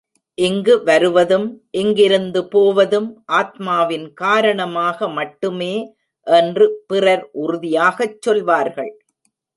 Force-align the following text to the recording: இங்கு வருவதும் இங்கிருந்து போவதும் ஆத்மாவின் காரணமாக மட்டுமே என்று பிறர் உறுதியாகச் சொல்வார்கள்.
இங்கு 0.37 0.75
வருவதும் 0.83 1.45
இங்கிருந்து 1.71 2.41
போவதும் 2.47 3.09
ஆத்மாவின் 3.31 4.07
காரணமாக 4.13 5.09
மட்டுமே 5.09 5.73
என்று 6.27 6.67
பிறர் 6.87 7.25
உறுதியாகச் 7.43 8.19
சொல்வார்கள். 8.21 8.91